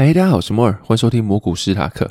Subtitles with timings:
[0.00, 2.10] 嗨，大家好，我是摩尔，欢迎收听魔股史塔克。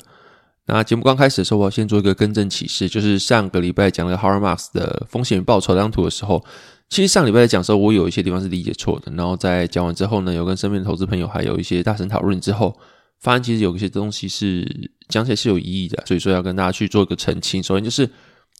[0.66, 6.40] 那节目刚开始的时候，我要先做一个更正启事，就是上个礼拜讲了 Howard Marks 的风险报酬这张图的时候，
[6.88, 9.10] 其实上礼拜在讲的时候，我有一些地方是理解错的。
[9.16, 12.78] 然后在讲完之后呢，有跟身边的投资朋友还有一些大神讨论之后，
[13.18, 14.64] 发现其实有一些东西是
[15.08, 17.60] 讲起来是有意义的，所以说要跟大家去做一个澄清。
[17.60, 18.08] 首先就是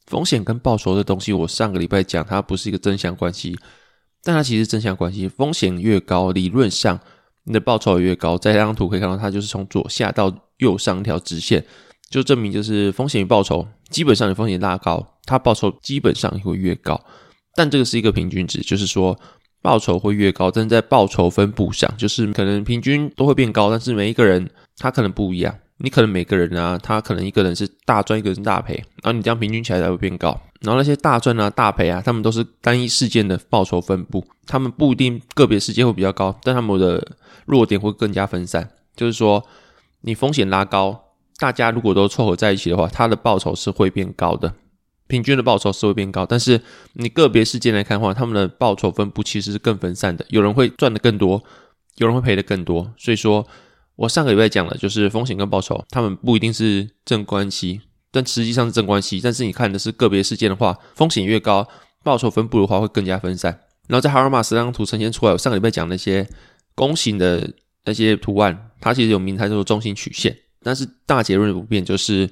[0.08, 3.56] 风险跟报酬的东西，我上个礼拜讲它不是一个正向关系，
[4.24, 5.28] 但它其实正向关系。
[5.28, 6.98] 风险越高，理论上
[7.44, 8.36] 你的报酬越高。
[8.36, 11.64] 在这张图可以看到，它就是从左下到右上一条直线。
[12.10, 17.00] 就证明，就是风险与报酬，基本上你风险拉高，它报酬基本上也会越高。
[17.54, 19.16] 但这个是一个平均值，就是说
[19.62, 25.56] 报酬会越高，但是在报酬分布上，就是可能平均都会变高，但是每一个人他可能不一样。
[25.82, 30.38] 你可能每个人啊，他可能一个人是大赚，一个人是大赔，然后你这样平均起来才会变高。
[30.60, 37.02] 然后那些大赚啊、大赔啊，他们都是单一事件的报酬分布，他们不一定个别事件会比较高，但他们的
[37.46, 38.70] 弱点会更加分散。
[38.96, 39.44] 就是说，
[40.02, 41.06] 你风险拉高。
[41.38, 44.52] 大家如果都凑合在一起的话，它的报酬是会变高的，
[45.06, 46.26] 平均的报酬是会变高。
[46.26, 46.60] 但是
[46.92, 51.42] 你个别事件来看的话，他们的报酬分布其实是更分散的，有人会赚得更多，
[51.96, 52.92] 有人会赔得更多。
[52.98, 53.46] 所以说
[53.96, 57.80] 我上个礼拜讲了，就是风险跟报酬，他们不一定是正关系，
[58.12, 59.18] 但实际上是正关系。
[59.22, 61.66] 但是你看的是个别事件的话，风险越高，
[62.04, 63.60] 报酬分布的话会更加分散。
[63.88, 66.28] 然后在哈尔马斯这张图呈现出来，我上个礼拜讲那些
[66.80, 67.46] 弓形的
[67.84, 70.34] 那些图案，它其实有名称叫做中心曲线。
[70.62, 72.26] 但是大结论不变，就是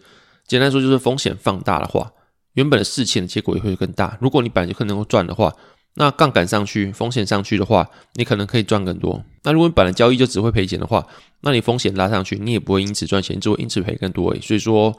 [0.46, 2.10] 简单说，就是风险放大的话，
[2.54, 4.16] 原本的事情的结果也会更大。
[4.22, 5.54] 如果你本来就可能够赚的话，
[5.96, 9.22] 那杠杆上去，风险上去的话，你可能可以赚更多。
[9.42, 11.06] 那如果你本来交易就只会赔钱的话，
[11.42, 14.34] 那你风险拉上去，你也不会因此赚钱，只会因此赔更多。
[14.40, 14.98] 所以说，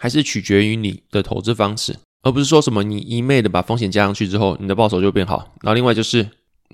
[0.00, 5.54] 还是取决于你的投资方式，而不是说什么你一昧的把风险加上去之后，你的报酬就变好。
[5.62, 6.28] 然后另外就是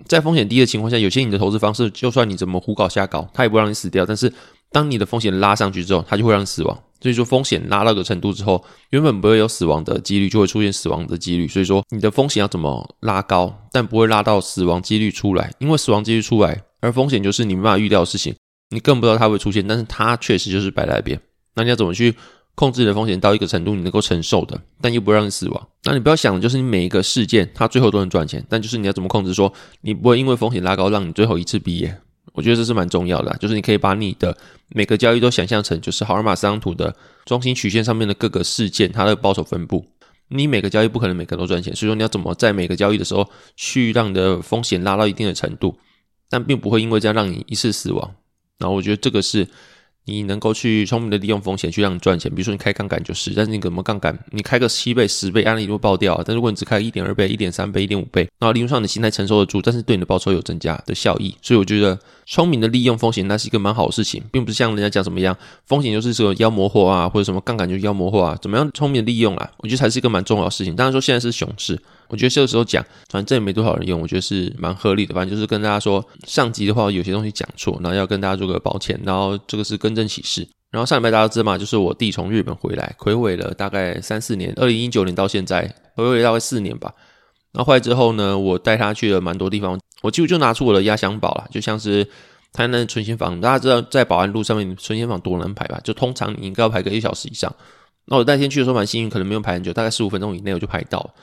[0.07, 4.05] 在风险低的情况下，有些你的投资方式，就算你怎么胡搞瞎搞，它也不会让你死掉。
[4.05, 4.33] 但是
[4.71, 6.79] 当你的风险拉上去之后，它就会让你死亡。
[7.01, 11.47] 所以说，风险拉到一个程度之后，原本不会有死亡的几率，就会出现死亡的几率。
[11.47, 18.35] 所以说，你的风险要怎么拉高，但不会拉到死亡几率出来，因为死亡几率出来，而风险就是你没办法预料的事情，
[18.71, 21.21] 你更不知道它会出现，但是它确实就是摆在那边。
[21.55, 22.15] 那你要怎么去
[22.55, 25.69] 控制你的风险到一个程度，你能够承受的，但又不让你死亡？
[25.85, 31.97] 那你不要想的就是你每一个事件，它最后都能赚钱，但就是你要怎么控制说，你不会因为风险拉高，让你最后一次毕业。
[32.33, 34.37] 我觉得这是蛮重要的，就是你可以把你的
[34.69, 36.95] 每个交易都想象成，就是好尔马斯张图的
[37.25, 39.85] 中心曲线上面的各个事件，它的报酬分布。
[40.29, 45.77] 你每个交易不可能每个都赚钱，所以说你要怎么在每个交易的时候去让你的风险拉到一定的程度，
[46.31, 48.15] 但并不会因为这样让你一次死亡。
[48.59, 49.49] 然后我觉得这个是。
[50.07, 54.19] 你能够去聪明的利用风险去让你赚钱，比如说你开杠杆就是，但是你怎么杠杆？
[54.31, 56.23] 你开个七倍、十倍，案例就会爆掉啊。
[56.27, 61.35] 但如果你只开一点二倍、一点三倍、一点五倍，那理论上你心态承受得住，但是对你的报酬有增加的效益。
[61.41, 69.51] 所以我觉得聪明的利用风险，那是一个蛮好的事情，并不是像人家讲什么样，风险就是说妖魔化啊，或者什么杠杆就是妖魔化啊，怎么样聪明的利用啊？
[69.59, 70.77] 我觉得才是一个蛮重要的事情。
[70.77, 71.81] 当然说现在是熊市。
[72.09, 75.15] 我觉得这个时候讲，反正也没多少人用，我觉得是蛮合理的。
[75.15, 78.99] 反正就是跟大家说，上集的话有些东西讲错，然后要跟大家做个抱歉。
[79.05, 80.47] 然后这个是更正启事。
[80.71, 81.57] 然后上礼拜大家知道吗？
[81.57, 86.93] 就是我弟从日本回来，睽违了大概三四年，二零一九年到现在，睽违大概四年吧。
[87.53, 92.05] 然后回来之后呢，我带他去了蛮多地方，我几乎就拿出我的压箱宝了，就像是
[92.53, 95.81] 台南存钱坊，大家知道在保安路上面存钱坊多难排吧？
[95.85, 97.55] 就通常你应该要排个一小时以上。
[98.07, 101.15] 那我那天去的时候蛮幸运，可能没有排很久，大概十五分钟以内我就排到。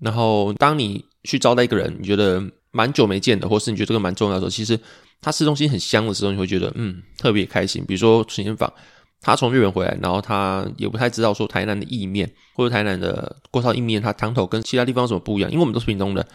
[0.00, 4.78] 然后，当你去招待一个人，你觉得蛮久没见的，或是你觉得这个蛮重要的时候，其实
[5.20, 7.84] 他吃东西很香的时候，你会觉得嗯特别开心。
[7.86, 8.72] 比如说存钱坊，
[9.20, 16.26] 他从日本回来，然后他也不太知道说台南的意面或者台南的锅烧意面，它汤头跟其他地方有什么不一样，因为我们都是屏东的，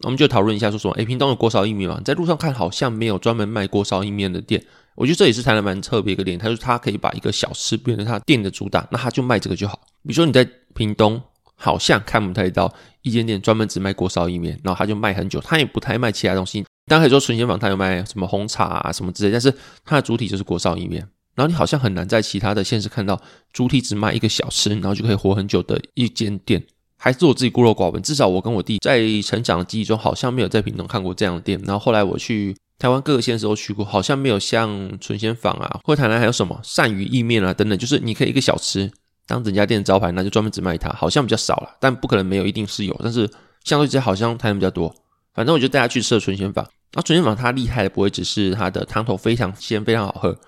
[0.00, 2.00] 我们就讨论一下说说，诶，屏东有锅烧意面吗？
[2.04, 4.60] 在路上看好像没有专门卖锅烧意面的店，
[4.96, 9.78] 我觉得这也是台南蛮特别一个点，他说他可以把一个小吃变成他店的主打，那他就卖这个就好。
[10.02, 10.44] 比如说你在
[10.74, 11.22] 屏东。
[11.54, 12.72] 好像看不太到
[13.02, 16.64] 一间店专门只卖锅烧意面，然后他就卖很久，他也不太卖其他东西。
[16.86, 19.52] 当然可以说存鲜坊他有卖什么红茶啊什么之类，但是
[19.84, 21.06] 它的主体就是锅烧意面。
[21.34, 23.20] 然后你好像很难在其他的县市看到
[23.52, 26.62] 主体只卖一个小吃，然后就可以活很久的一间店。
[26.96, 31.60] 还是我自己孤陋寡闻，至少我跟我弟在成长的记忆中好像没有在屏东看过这样的店。
[31.66, 38.90] 然后后来我去台湾各个县市都去过，好像没有像存鲜坊啊，或台南还有什么鳝鱼意面啊等等，就是你可以一个小吃
[39.26, 43.30] 当整家店的招牌，那就专门只卖它，好像比较少了，但不可能没有，一定是有，但是
[43.64, 44.94] 相对之下好像台南比较多。
[45.32, 50.38] 反正我就带他去吃了纯鲜坊，那纯鲜坊它厉害的不会只是它的汤头非常鲜，非常好喝，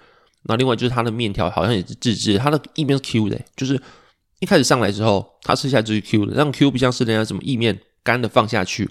[0.45, 3.81] 那另外就是它的面条好像也是自制，它的意面是 Q 的，就是
[4.41, 8.89] 一开始上来之后，它吃起来就是 Q 的，那种 Q 不像是人家什么意面干的放下去。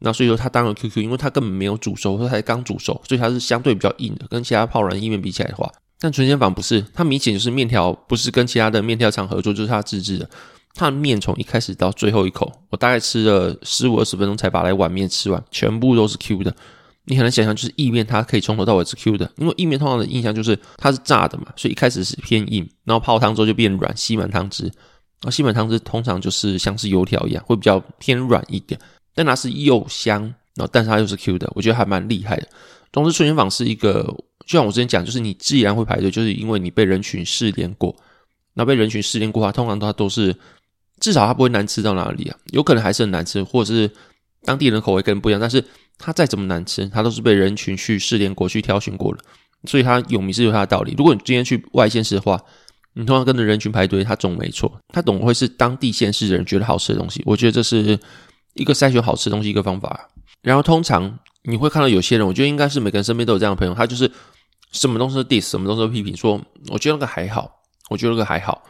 [0.00, 5.68] 那所以说它当然 QQ，因为它根本没有煮熟，它才刚煮熟，所以它是相对比较硬的，跟其他泡软意面比起来的话。
[6.00, 10.28] 但存贤坊不是，它明显就是面条不是跟其他的面条厂合作，就是它自制的。
[10.74, 16.54] 它的面从一开始到最后一口，我大概吃了十五二十分钟才把那碗面吃完，全部都是 Q 的。
[17.04, 24.64] 你很难想象，就是意面它可以从头到尾是 Q 的，因为意面通常的印象就是它是炸的嘛，所以一开始是偏硬，然后泡汤之后就变软，吸满汤汁。
[24.64, 28.78] 然后吸满汤汁通常就是像是油条一样，会比较偏软一点。
[29.14, 30.22] 但它是又香，
[30.54, 32.46] 然后但是它又是 Q 的，我觉得还蛮厉害的。
[32.92, 34.14] 总之，存贤坊是一个，
[34.48, 37.94] 就像我之前讲，就是你既然会排队，就是因为你被人群试炼过。
[38.54, 40.34] 那被人群试炼过的话，通常它都是
[41.00, 43.90] 至少它不会难吃到哪里啊，有可能还是很难吃，或者是
[44.44, 45.38] 当地人口味跟人不一样。
[45.38, 45.62] 但是
[45.98, 49.18] 它再怎么难吃，它都是被人群去试炼过去挑选过了，
[49.66, 50.94] 所以它有名是有它的道理。
[50.96, 52.42] 如果你今天去外县市的话，
[52.94, 57.22] 你通常跟着人群排队，它总没错，它总会是当地县市的人觉得好吃的东西。
[57.26, 57.98] 我觉得这是。
[58.54, 60.08] 一个筛选好吃东西一个方法，
[60.42, 64.10] 然后通常你会看到有些人，我觉得应该是每个人身边都有这样的朋友，他就是
[64.72, 67.50] 什么东西都 diss，什么东西都批评，说我觉得那个还好，
[67.90, 68.62] 我觉得那个还好。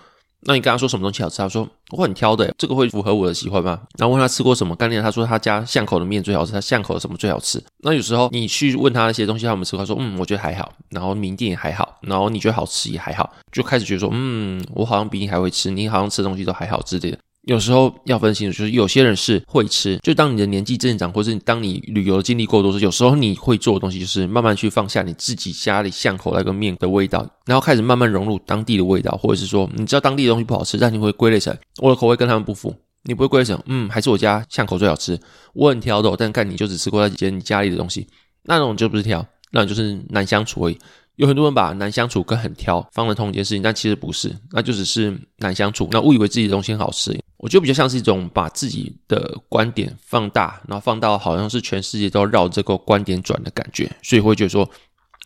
[0.42, 3.80] 那你跟他说什么东西好吃，他说我很挑的，这个会符合我的喜欢吗？
[3.98, 7.60] 然后问他吃过什么，干练他说他家巷口的面最好吃，他巷口的什么最好吃。
[7.78, 10.72] 那有时候你去问他那些东西他有没有吃过，他说嗯，我觉得还好。
[10.90, 17.18] 然后名店也还好，然后你觉得好吃也还好，就开始觉得说嗯，我好像比你还会吃，你好像吃东西都还好之类的。
[17.48, 35.18] 有时候要分清楚，就是有些人是会吃，就当你的年纪增长，或是当你旅游的经历够多时，有时候你会做的东西就是慢慢去放下你自己家里巷口那个面的味道，然后开始慢慢融入当地的味道，或者是说你知道当地的东西不好吃，但你会归类成我的口味跟他们不符，你不会归类成嗯，还是我家巷口最好吃，
[35.54, 38.06] 我很挑的，但看你就只吃过那几间你家里的东西，
[38.42, 40.76] 那种就不是挑，那种就是难相处而已。
[41.18, 47.18] 有很多人把难相处跟很挑放在同一件事情，但其实不是，那就只是难相处，那误以为自己的东西很好吃。
[47.38, 54.68] 我觉得比较像是一种把自己的观点放大，然后放到好像是全世界都绕这个观点转的感觉，所以会觉得说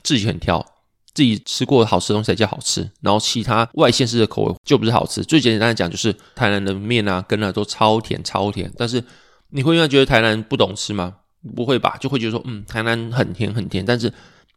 [0.02, 0.64] 自己很挑，
[1.12, 5.22] 自己吃过的好吃的东西才叫好吃，然后其他外县市的口味就不是好吃。
[5.22, 9.04] 最简单的讲就是台南的面啊，羹啊都超甜超甜，但是
[9.50, 11.16] 你会因为觉得台南不懂吃吗？
[11.54, 14.10] 不会吧，就会觉得说嗯，台南很甜很甜，但是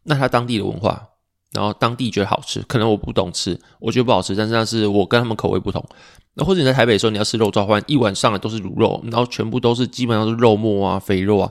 [0.04, 1.06] 那他当地的文化。
[1.56, 5.82] 然后当地觉得好吃，可能我不懂吃，我觉得不好吃，但是那是我跟他们口味不同。
[6.34, 11.50] 那或者你在台北的时候，你要吃肉燥饭，一碗上来都是卤肉，然后全部都是基本上是肉末啊、肥肉啊，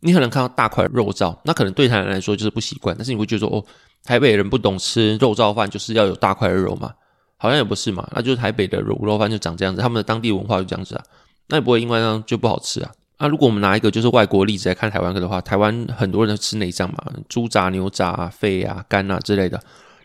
[0.00, 3.64] 你可能看到大块肉燥，那可能对台南来说就是不习惯，但是你会觉得说，哦，
[4.02, 6.92] 台北人不懂吃肉燥饭，就是要有大块的肉嘛？
[7.36, 11.04] 好像也不是嘛，那就是台北的卤肉饭就长这样子，他们的当地文化就这样子啊，
[11.48, 12.90] 那也不会因为这样就不好吃啊。
[13.18, 19.60] 那如果我们拿一个就是外国例子来看台湾的话，台湾很多人都吃内脏嘛，猪杂、牛杂啊、肺啊、肝啊之类的。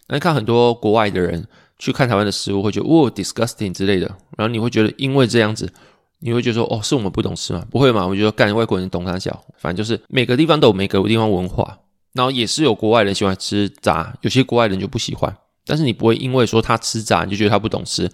[0.08, 1.46] 那看很多国外的人
[1.78, 4.08] 去看台湾的食物，会觉得哦，disgusting 之类的。
[4.38, 5.72] 然后你会觉得，因为这样子，
[6.20, 7.66] 你会觉得说，哦，是我们不懂吃吗？
[7.72, 8.06] 不会嘛？
[8.06, 11.80] 我觉得干外国人懂他小，反正就是每个地方都有每个地方文化，
[12.14, 15.36] 然后也是有国外人喜欢吃杂，有些国外人就不喜欢。
[15.66, 18.10] 但是你不会因为说他吃杂，你就觉得他不懂吃。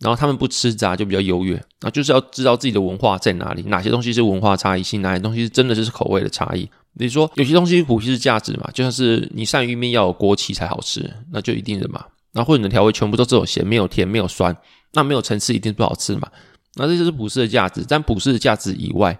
[0.00, 6.68] 然后他们不吃杂就比较优越，那就是要知道自己的文化在哪里，哪些东西是文化差异性，哪些东西是真的就是口味的差异。
[6.94, 12.04] 你说有些东西普世是价值嘛，就像是你鳝鱼面要有锅气才好吃，那就一定的嘛。
[12.32, 14.56] 然后或者你的调味全部都只有咸，没有甜，没有酸，
[14.92, 16.28] 那没有层次一定不好吃嘛。
[16.74, 19.16] 那这就是普世的价值，但普世的价值以外，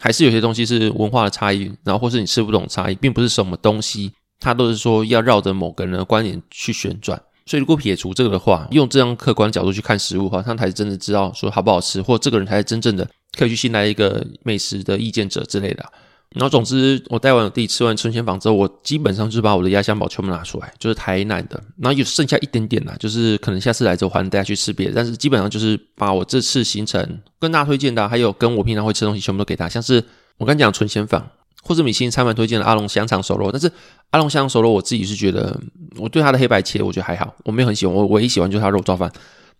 [0.00, 7.20] 还是有些东西是文化的差异，然后或是你吃不懂差异，并不是什么东西它都是说要绕着某个人的观点去旋转。
[7.46, 15.84] 所以，如果撇除这个的话，用这样客观角度去看食物的话，他才是真的知道说好不好吃，或这个人才是真正的可以去信赖一个美食的意见者之类的。
[16.30, 30.02] 然后，总之，我带完我弟吃完存贤坊之后，我基本上就把我的压箱宝全部拿出来，就是台南的，然后有剩下一点点啦，就是可能下次来之后还能带他去吃别的，但是基本上就是把我这次行程跟大家推荐的，还有跟我平常会吃东西全部都给他，像是
[30.36, 31.24] 我刚讲存贤坊。
[31.66, 33.70] 或者米其林餐盘推荐的阿龙香肠熟肉，但是
[34.10, 35.60] 阿龙香肠熟肉我自己是觉得，
[35.96, 37.92] 我对它的黑白切我觉得还好，我没有很喜欢。
[37.92, 39.12] 我唯一喜欢就是它肉燥饭，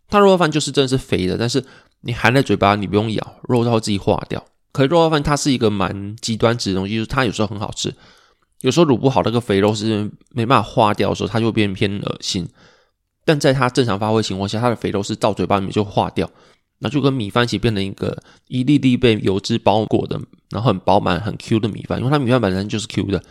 [0.08, 1.62] 它肉燥饭就是真的是肥的，但是
[2.02, 4.42] 你含在嘴巴你不用咬，肉燥会自己化掉。
[4.70, 7.92] 可是肉燥饭它是一个蛮极端值的东西，就是它有时候很好吃，
[8.60, 12.48] 有时候卤不好那个肥肉是没办法化掉的时候，它就会变偏恶心。
[13.24, 16.30] 但在它正常发挥情况下，它的肥肉是到嘴巴里面就化掉。
[16.78, 18.16] 那就跟米饭一起变成一个
[18.48, 23.22] 一粒粒被油脂包裹的，然后很饱满、很 Q 的米饭，因为它米饭本身就是 Q 的，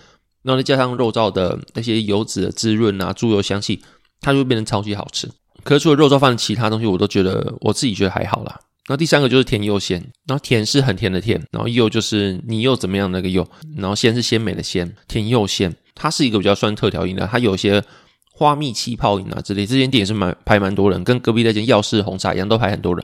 [0.43, 3.81] 然后再加上肉燥的那些油脂的滋润啊，猪油香气，
[4.21, 5.29] 它就变成超级好吃。
[5.63, 8.59] 可是除了肉燥饭其他东西，我都觉得我自己觉得还好啦。
[8.87, 13.47] 然后第三个就是甜又鲜，然后甜是很甜的甜，然后又就是你又怎么样那个又，
[13.77, 15.75] 然后鲜是鲜美的鲜，甜又鲜。
[15.95, 17.83] 它是一个比较算特调饮料，它有些
[18.31, 23.03] 花蜜气泡饮啊之类，这间店也是蛮排蛮多人，跟隔壁那间药师红茶一样，都排很多人。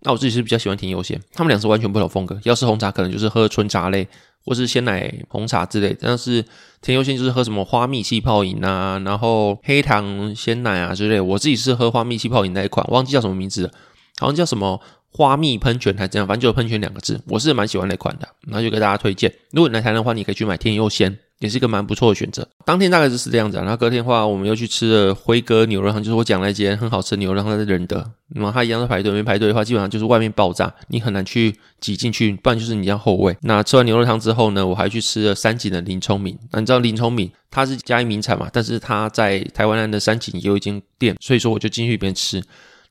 [0.00, 2.38] 那我自己是比较喜欢甜优鲜，他们俩是完全不同风格。
[2.44, 4.06] 要是红茶可能就是喝纯茶类，
[4.44, 6.44] 或是鲜奶红茶之类，但是
[6.80, 11.20] 甜优鲜就是喝什么花蜜气泡饮啊，然后黑糖鲜奶啊之类。
[11.20, 13.70] 我自己是喝花蜜气泡饮那一款，忘记叫什么名字了，
[14.18, 14.80] 好像叫什么。
[15.08, 19.32] 花蜜喷泉还是怎样，反正就有喷泉两个字，我是蛮喜欢那款的，然后就给大家推荐。
[19.50, 22.46] 如果你来台南的话，你可以去买甜又鲜，也是一个蛮不错的选择。
[22.64, 33.36] 当天大概就是这样子，然后隔天的话，我们又去吃了辉哥牛肉汤，就是我讲那间很好吃的牛肉汤，在仁德，那么它一样在排队，没排队的话，基本上就是外面爆炸，你很难去挤进去，不然就是你要后位。
[33.42, 36.38] 那吃完牛肉汤之后呢，我还去吃了三井的林聪明。
[36.52, 42.42] 那你知道林聪明他是嘉义名产嘛，但是他在台湾的三井也有一间店，所以说我就进去里边吃。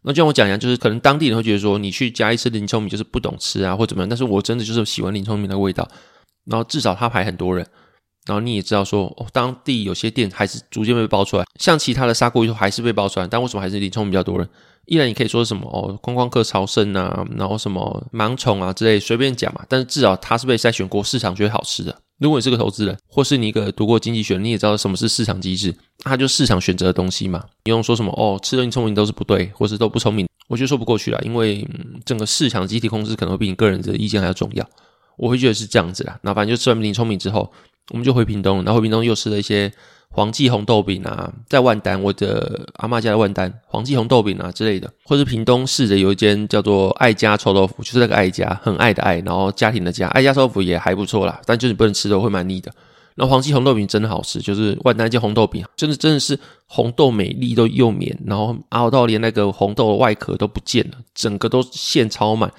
[0.03, 4.07] 那就像我讲一样，就是可能当地人会觉得说，你去嘉义吃林聪明就是不懂吃啊，或怎么样。
[4.07, 5.87] 但是我真的就是喜欢林聪明的味道。
[6.45, 7.65] 然后至少他排很多人，
[8.25, 14.49] 然后你也知道说，哦，当地有些店还是逐渐被爆出来，像其他的砂锅鱼头还是被爆出来，但为什么还是林聪比较多人？
[14.85, 19.65] 依然你可以说什么哦，观光客朝圣啊，然后什么盲宠啊之类，随便讲嘛。
[19.67, 21.95] 但是至少他是被筛选过，市场觉得好吃的。
[22.19, 27.43] 如果你是个投资人，或是你一个读过经济学，你也知道什么是市场机制，它就市场选择的东西嘛。
[27.65, 31.67] 你用说什么哦，吃了你聪明都是不对，或是都不聪明，我觉得说不过去了，因为、
[32.05, 34.65] 整个市场集体控制可能会比你个人的意见还要重要。
[35.17, 36.19] 我会觉得是这样子啦。
[36.21, 37.51] 那反正就吃完林聪明之后，
[37.91, 39.71] 我们就回屏东，然后屏东又吃了一些。
[40.11, 52.71] 黄记红豆饼啊，在万丹，我的阿妈家的万丹，黄记红豆饼啊之类的，或是屏东市的有一间叫做爱家臭豆腐，就是那个爱家，很爱的爱，然后家庭的家，爱家臭豆腐也还不错啦，但就是不能吃的会蛮腻的。
[53.15, 62.49] 然后黄记红豆饼真的好吃，就是万丹那间红豆饼，真的真的是红豆美丽都又绵，然后熬到连那个红豆的外壳都不见了，整个都馅超满。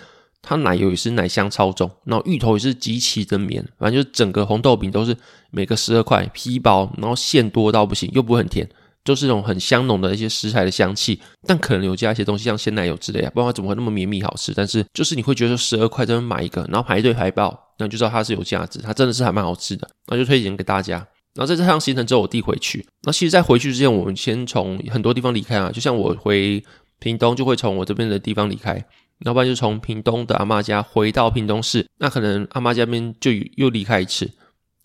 [0.49, 5.15] 它奶油也是奶香超重，然后芋头也是极其的绵，反正就整个红豆饼都是
[5.51, 8.67] 每个十二块，皮薄，然后馅多到不行，又不会很甜，
[9.05, 14.55] 就是那种很香浓的一些食材的香气，但可能有加一些东西，像鲜奶油之类啊，不然怎么会那么绵密好吃？
[14.55, 21.05] 但是就是你会觉得十二块这边买一个，然后排队排爆，那就知道它是有价值，它真的是还蛮好吃的，那就推荐给大家。
[21.35, 26.65] 然后在这趟行程之后，我弟回去，那其实，在回去之前，我们先从很多地方离开啊，就像我回
[26.99, 28.83] 屏东，就会从我这边的地方离开。
[29.25, 34.31] 要不然就从屏东的阿嬷家回到屏东市，那可能阿嬷家边就又离开一次。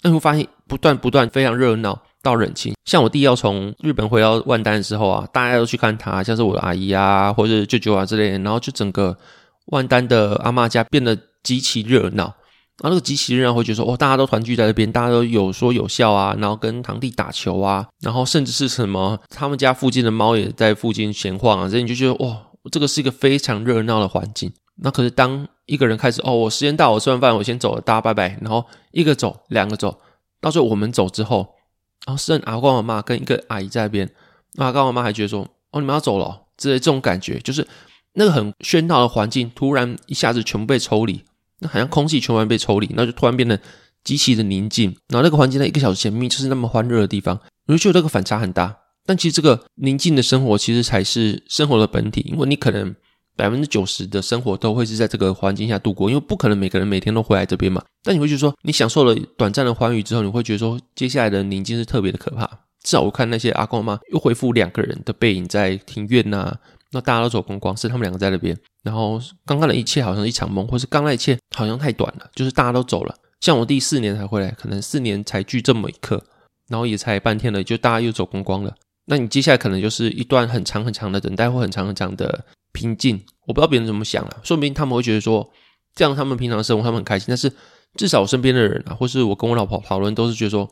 [0.04, 2.74] 那你会发现不断不断非常热闹到冷清。
[2.86, 9.16] 像我弟要从日本回到万丹的时候啊，大家都去看他，像是我的阿姨啊或者舅舅啊之类的，然后就整个
[9.68, 12.34] 万丹的阿嬷家变得极其热闹。
[12.82, 22.38] 然后那个极其热闹会觉得说，哦，大家都团聚在那边，大家都有说有笑啊，然后跟堂弟打球啊，然后甚至是什么他们家附近的猫也在附近闲晃啊，所以你就觉得哇。
[22.70, 24.52] 这个是一个非常热闹的环境。
[24.84, 28.38] 那可是当一个人开始哦，我时间到，我吃完饭我先走了，大家拜拜。
[28.42, 30.00] 然后一个走，两个走，
[30.40, 31.56] 到最后我们走之后，
[32.06, 34.10] 然后剩阿公阿妈跟一个阿姨在那边。
[34.58, 37.68] 阿公阿妈还觉得说，哦，你们要走了，之类这种感觉，就是
[38.14, 41.24] 那个很喧闹的环境，突然一下子全部被抽离，
[41.60, 43.60] 那好像空气全部被抽离，那就突然变得
[44.04, 44.96] 极其的宁静。
[45.10, 48.78] 然后那个环境在一个小时前明明就是那么欢乐的地方，我就觉得这个反差很大。
[49.12, 52.22] 但其实这个宁静的生活，其实才是生活的本体。
[52.32, 52.96] 因为你可能
[53.36, 57.84] 百分之九十的生活都会是在这个环境下度过，因为不可能每个人每天都回来这边嘛。
[58.04, 62.46] 但你会觉得说，你享受了短暂的欢愉之后，你会觉得说，接下来的宁静是特别的可怕。
[62.84, 66.58] 至少我看那些阿公阿妈又恢复两个人的背影在庭院呐、
[66.94, 68.58] 那大家都走光光，是他们两个在那边。
[68.82, 73.14] 然后刚刚的一切好像是一场梦，或是刚那一切好像太短了，就是大家都走了。
[73.42, 76.24] 像我第四年才回来，可能四年才聚这么一刻，
[76.70, 78.74] 然后也才半天了，就大家又走光光了。
[79.06, 83.20] 那你接下来可能就是一段很长很长的等待，或很长很长的平静。
[83.48, 85.50] 我不知道别人怎么想啊，说不定他们会觉得说，
[85.96, 87.26] 这样他们平常生活他们很开心。
[87.28, 87.52] 但是
[87.96, 90.70] 至少我身边的人啊，或是我跟我老婆讨论，都是觉得说，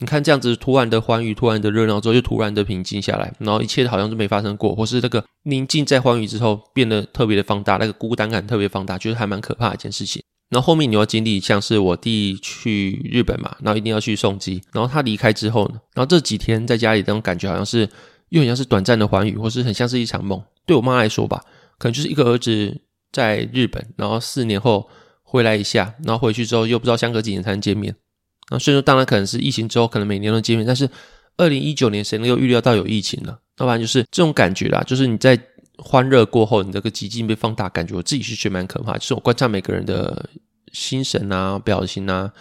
[0.00, 10.22] 你看这样子突然的欢愉，突然的热闹之后，又突然的平静下来，然后一切好像就没发生过，或是那个宁静在欢愉之后变得特别的放大，那个孤单感特别放大，觉得还蛮可怕的一件事情。
[10.50, 17.88] 然后后面你要经历像是我弟去日本嘛，然后一定要去送机，然后他离开之后呢，然后这几天在家里那种感觉好像是
[18.30, 20.42] 又很像是短暂的欢愉，或是很像是一场梦。
[20.64, 21.42] 对我妈来说吧，
[21.78, 22.80] 可能就是一个儿子
[23.12, 24.88] 在日本，然后四年后
[25.22, 27.94] 回来一下，然后回去之后又不知道相隔几年才能见面。
[28.50, 30.88] 那所以说当然可能是疫情之后可能每年都见面，但是
[31.36, 33.36] 二零一九年谁能够预料到有疫情呢？
[33.58, 35.38] 要不然就是这种感觉啦，就是你在。
[35.78, 38.98] 欢乐过后，你这个寂静被放大，感觉我自己是觉得蛮可怕。
[38.98, 40.28] 就是我观察每个人的
[40.72, 42.32] 心神啊、表情啊，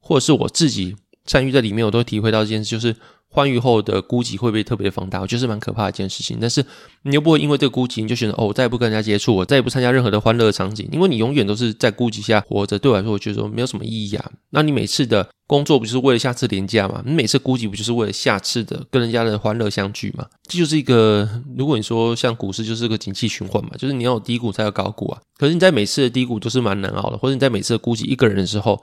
[0.00, 2.96] 或者是我自己参与在里面，我都体会到一件事，就是。
[3.28, 6.38] 欢愉后的孤寂会被特别放大，我觉得是蛮可怕的一件事情。
[6.40, 6.64] 但是
[7.02, 12.78] 你又不会因为这个孤寂，你就选择哦，我再也不跟人家接触，我再也不参加任何的欢乐的场景，因为你永远都是在孤寂下活着。
[12.78, 14.30] 对我来说，我觉得说没有什么意义啊。
[14.50, 17.02] 那你每次的工作不就是为了下次廉价吗？
[17.04, 20.26] 你每次孤寂不就是为了下次的跟人家的欢乐相聚吗？
[20.48, 25.20] 这就是一个，如果你说像股市就是个景气循环嘛，就是你要有低谷才有高谷啊。
[25.36, 28.82] 可是你在每次的低谷都是蛮难熬的，或者你在每次的孤寂一个人的时候，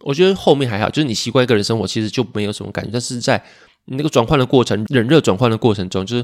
[0.00, 2.90] 我觉得后面还好，就是你习惯一个人生活，其实就没有什么感觉。
[2.92, 3.42] 但是在
[3.86, 6.22] 你那个转换的过程，冷热转换的过程中，就是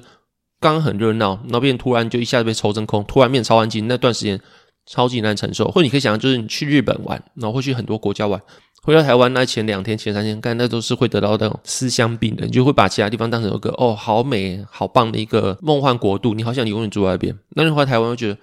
[0.60, 4.40] 刚刚很热闹，然后变突然就一下子被抽真空，突然变超安静，那段时间
[4.86, 5.70] 超级难承受。
[5.70, 8.40] 或你可以想象，就是你去日本玩，然后会去很多国家玩，
[8.82, 17.38] 回到台湾那前两天、前三天，干那都是会得到那种思乡病的，你就会把其他地方当成一个哦，好美、好棒的一个梦幻国度，你好想你永远住在那边。
[17.50, 18.38] 那你回到台湾会觉得。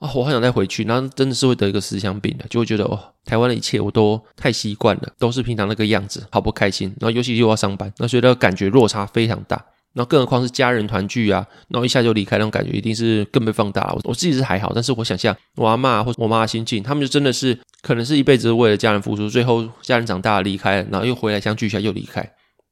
[0.00, 6.88] 啊、我好想再回去，然后真的是会得一个思乡病的，就会觉得哦，台湾的一切我都太习惯了，都是平常那个样子，好不开心。
[6.98, 9.62] 然后尤其又要上班，那所以那个感觉落差非常大。
[9.92, 13.94] 然后更何况是家人团聚啊，然后一下就离开那种感觉，一定是更被放大了。
[13.96, 22.26] 我，我自己是还好，但是我想象我阿嬷或者我妈的心境，他们就真的是可能是一辈子为了家人付出，最后家人长大了离开了，然后又回来相聚一下又离开。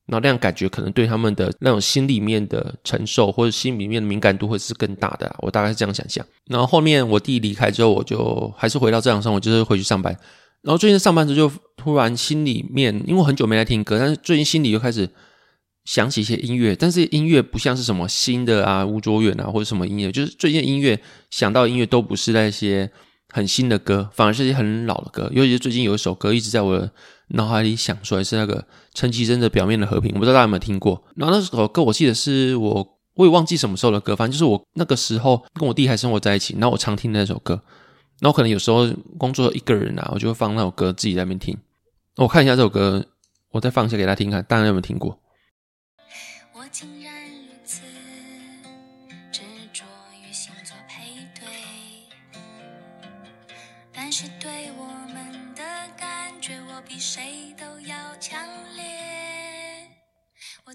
[0.09, 6.25] 然后那样感觉可能对他们的那种心里面的承受或者心里面的敏感度会是更大的，我大概是这样想象。
[6.47, 10.13] 然后后面我弟离开之后，我就还是回到正常生活，就是回去上班。
[10.63, 15.09] 然后最近上班时，就突然心里面，因为很久没来听歌，但是最近心里又开始
[15.85, 20.99] 想起一些音乐，但是音乐不像是什么新的啊，吴卓远啊或者什么音乐，就是最近音乐
[21.31, 22.91] 想到音乐都不是那些
[23.29, 25.31] 很新的歌，反而是一些很老的歌。
[25.33, 26.91] 尤其是最近有一首歌一直在我的
[27.29, 31.03] 脑海里想出来，是那个陈绮贞的《表面的和平》，我不知道大家有没有听过。
[31.17, 37.61] 然后那首歌我记得是我我也忘记什么时候的歌，反正就是我那个时候跟我弟还生活在一起，然后我常听的那首歌。
[38.21, 41.57] 然后可能有时候工作一个人啊，我就会放那首歌自己在那边听。
[42.17, 43.05] 我看一下这首歌，
[43.53, 45.19] 我再放一下给他听看，大家有没有听过？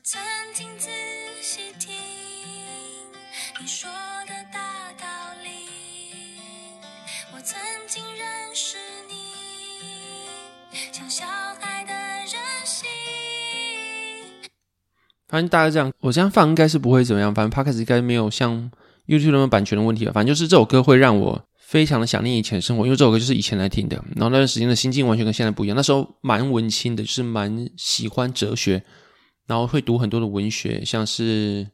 [0.06, 0.20] 曾
[0.54, 0.90] 经仔
[1.42, 1.94] 细听
[3.62, 3.90] 你说
[4.28, 5.06] 的大道
[5.42, 5.50] 理，
[7.34, 8.76] 我曾经认识
[9.08, 9.16] 你，
[10.92, 12.36] 像小孩的任
[12.66, 12.86] 性。
[15.30, 17.34] 反正大概这样，我这样放应该是不会怎么样。
[17.34, 18.70] 反正 Podcast 应该没有像
[19.08, 20.12] YouTube 那么版权的问题吧。
[20.14, 23.96] 反正就是这首歌会让我非常的想念以前生活，因为这首歌就是以前来听的。
[24.18, 25.78] 然后那段时间的心境完全跟现在不一样。
[25.78, 28.84] 那时候蛮文青的，就是蛮喜欢哲学。
[29.48, 31.68] 然后会读很多的文学，像是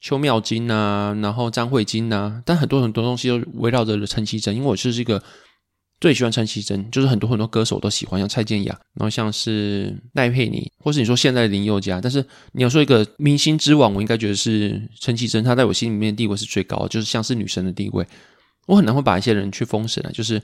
[0.00, 5.22] 邱妙津啊，然后张慧晶啊，但很多很多东西都围绕着陈绮贞，因为我就是一个
[6.00, 18.06] 最喜欢陈绮贞，就是很多很多歌手都喜欢，像蔡健雅，然后像是赖佩妮，或是你说现在的林宥嘉，但是你要说一个明星之王，我应该觉得是陈绮贞，她在我心里面地位是最高，就是像是女神的地位，
[18.66, 20.42] 我很难会把一些人去封神啊，就是。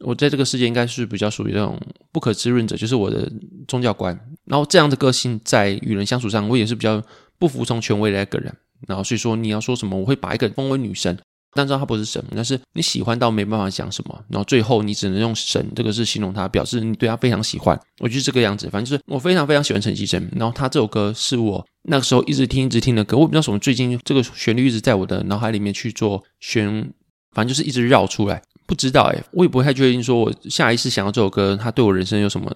[0.00, 1.80] 我在这个世界应该是比较属于那种
[2.12, 3.30] 不可知论者，就是我的
[3.66, 4.18] 宗教观。
[4.44, 7.02] 然后这样的个性在与人相处上，我也是比较
[7.38, 8.54] 不服从权威的一个人。
[8.86, 11.18] 然后所以说你要说什么，我会把一个人封为女神，
[11.54, 14.24] 但知道她不是神，但是你喜欢到没办法讲什么。
[14.28, 17.80] 然后最后你只能用神这个字形容她，表示你对她非常喜欢。
[18.00, 20.30] 我就是这个样子，反正就是我非常非常喜欢陈绮贞。
[20.36, 23.16] 然后她这首歌是我那个时候一直听一直听的歌。
[23.16, 26.92] 我不知道什么最近这个旋律一直在我的脑海里面去做旋，
[27.32, 28.42] 反正就是一直绕出来。
[28.66, 32.50] 不知道诶，我也不太确定，说我下一次想到这首歌，它对我人生有什么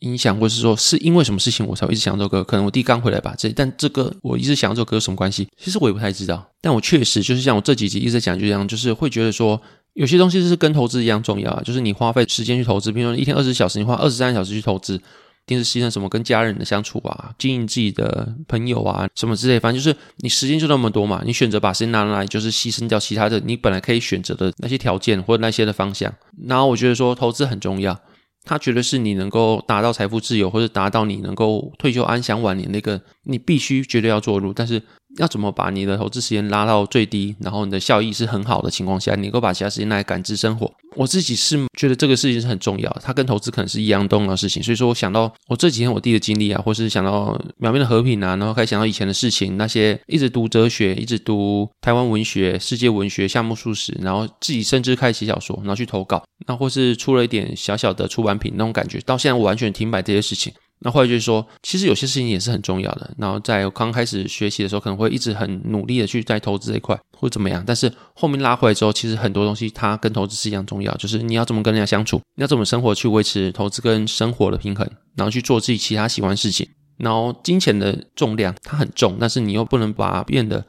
[0.00, 2.44] 影响，或是说是因为什么事情我才会一直想这首歌？
[2.44, 5.48] 可能我弟刚回来吧，这但这个我一直想到这首歌有什么关系？
[5.58, 6.46] 其实我也不太知道。
[6.60, 9.60] 但我确实就是像我这几集一直在讲，就这样，就是会觉得说
[9.94, 15.00] 有些东西是跟投资一样重要啊，就是你花费时间去投资，比如说一天二十小时，你花二十三小时去投资。
[15.46, 26.12] 定是牺牲什么跟家人的相处啊，经营自己的朋友啊，什么之类，反正就是你时间就那么多嘛，你选择把时间拿来，就是牺牲掉其他的你本来可以选择的那些条件或者那些的方向。
[26.46, 27.98] 然后我觉得说投资很重要，
[28.44, 34.82] 它绝对是你能够达到财富自由或者达到你能够退休安享晚年那个你必须绝对要做的路，但是。
[35.18, 40.72] 要怎么把你的投资时间拉到最低，然后你的效益是很好的情况下，你能够把其他时间拿来感知生活？
[40.94, 44.62] 我自己是觉得这个事情是很重要，它跟投资可能是一样重要的事情。
[44.62, 60.52] 所以说我想到我这几天我弟的经历啊，或是想到表面的和平啊，然后开始想到以前的事情，那些一直读哲学，一直读台湾文学、世界文学、夏目漱石，然后自己甚至开始写小说，然后去投稿，那或是出了一点小小的出版品那种感觉，到现在我完全停摆这些事情。
[60.80, 63.10] 那后来就是说，其实有些事情也是很重要的。
[63.16, 67.64] 然后在刚开始学习的时候，可能会一直很努力的去在投资这一块或怎么样。
[67.66, 74.86] 但是后面拉回来之后，其实很多东西它跟投资是一样重要，就是你要怎么跟人家相处，你要怎么生活去维持投资跟生活的平衡，
[75.16, 76.68] 然后去做自己其他喜欢的事情。
[76.98, 80.64] 然后金钱的重量它很重，但是你又不能把它变得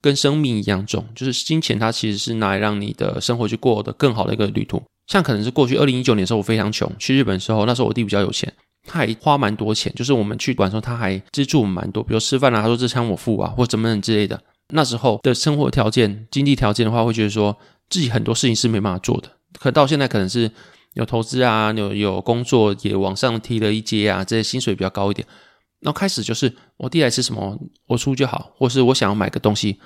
[0.00, 1.04] 跟生命一样重。
[1.14, 4.82] 就是金钱它其实是拿来让你的生活去过得更好的一个旅途。
[5.06, 8.52] 像可能是过去二零一九年的时候，我非常穷，去日本的时候，那时候我弟比较有钱。
[8.88, 14.42] 他还花蛮多钱，就是我们去玩的时候，他还资助我们蛮多，比如吃饭啊，他说这餐我付啊，或怎么样之类的。
[14.70, 17.56] 那时候的生活条件、经济条件的话，会觉得说
[17.88, 19.30] 自己很多事情是没办法做的。
[19.58, 20.50] 可到现在，可能是
[20.94, 25.26] 有投资啊，有有工作也往上提了一阶啊，这些薪水比较高一点。
[25.80, 29.78] 然后开始就是我弟来吃什么，我出就好，或是我想要买个东西，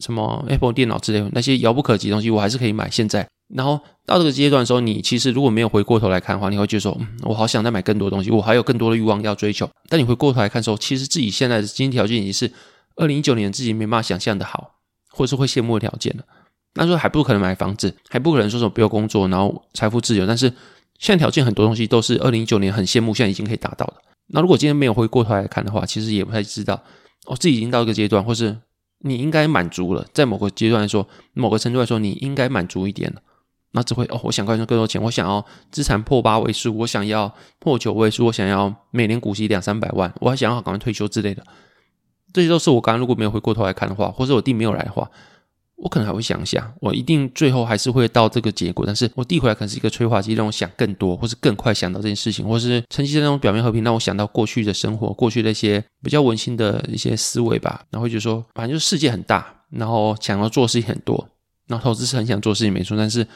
[0.00, 2.90] 什么 Apple 电脑之类的那些遥不可及的东西，我还是可以买。
[2.90, 3.28] 现在。
[3.52, 9.68] 然后到这个阶段的时候，你其实如果没有回过头来看的话，你会觉得说，嗯，我好想再买更多东西，我还有更多的欲望要追求。
[9.88, 12.52] 但你回过头来看的时候，其实自己现在的经济条件已经是
[12.96, 14.74] 二零一九年自己没办法想象的好，
[15.10, 16.24] 或者是会羡慕的条件了。
[16.74, 20.24] 那时候还不可能买房子，还不可能说什么不用工作，然后财富自由。
[20.24, 20.48] 但是
[20.98, 23.94] 现在条件很多东西都是二零一九年很羡慕，现在已经可以达到的。
[24.28, 26.80] 那如果今天没有回过头来看的话，其实也不太知道，
[27.26, 28.56] 哦，自己已经到一个阶段，或是
[29.00, 33.20] 你应该满足了，在某个阶段来说，某个程度来说，你应该满足一点了。
[33.72, 41.44] 那只会哦，我想赚更多钱，我想要资产破八位数，我想要破九位数，我想要每年股息两三百万，我还想要赶快退休之类的。
[42.32, 45.08] 这些都是我刚刚如果没有回过头来看的话，或者我弟没有来的话，
[45.76, 48.84] 我可能还会想一下，我一定最后还是会到这个结果。
[48.84, 57.84] 但是我弟回来可能是一个催化剂，让我想更多，或是更快想到这件事情，或是沉浸在那种表面和平，让我想到过去的生活，过去的一些比较温馨的一些思维吧。
[57.90, 61.28] 然后就说，反正就是世界很大，然后想要做的事情很多，
[61.68, 63.26] 然后投资是很想做事情没错，但是。